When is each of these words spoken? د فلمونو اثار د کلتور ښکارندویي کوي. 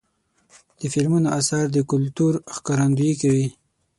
د 0.79 0.81
فلمونو 0.93 1.27
اثار 1.39 1.65
د 1.71 1.77
کلتور 1.91 2.33
ښکارندویي 2.55 3.15
کوي. 3.21 3.47